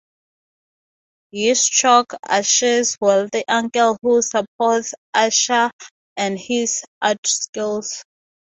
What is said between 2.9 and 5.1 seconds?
wealthy uncle who supports